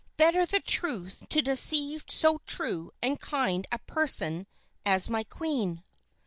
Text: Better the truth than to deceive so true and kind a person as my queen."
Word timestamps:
Better 0.17 0.47
the 0.47 0.59
truth 0.59 1.19
than 1.19 1.27
to 1.27 1.41
deceive 1.43 2.05
so 2.09 2.39
true 2.47 2.89
and 3.03 3.19
kind 3.19 3.67
a 3.71 3.77
person 3.77 4.47
as 4.83 5.11
my 5.11 5.23
queen." 5.23 5.83